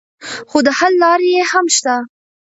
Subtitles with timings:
[0.49, 1.95] خو د حل لارې یې هم شته.